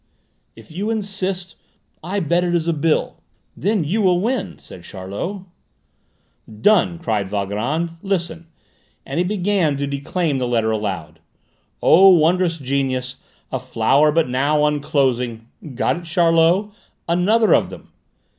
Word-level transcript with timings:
"If 0.55 0.71
you 0.71 0.89
insist, 0.89 1.53
I 2.03 2.19
bet 2.21 2.43
it 2.43 2.55
is 2.55 2.67
a 2.67 2.73
bill; 2.73 3.21
then 3.55 3.83
you 3.83 4.01
will 4.01 4.19
win," 4.19 4.57
said 4.57 4.83
Charlot. 4.83 5.43
"Done!" 6.59 6.97
cried 6.97 7.29
Valgrand. 7.29 7.97
"Listen," 8.01 8.47
and 9.05 9.19
he 9.19 9.23
began 9.23 9.77
to 9.77 9.85
declaim 9.85 10.39
the 10.39 10.47
letter 10.47 10.71
aloud: 10.71 11.19
"'Oh, 11.83 12.09
wondrous 12.15 12.57
genius, 12.57 13.17
a 13.51 13.59
flower 13.59 14.11
but 14.11 14.27
now 14.27 14.65
unclosing' 14.65 15.47
Got 15.75 15.97
it, 15.97 16.03
Charlot? 16.05 16.71
Another 17.07 17.53
of 17.53 17.69
them!" 17.69 17.91